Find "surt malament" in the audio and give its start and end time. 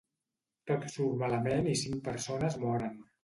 0.93-1.69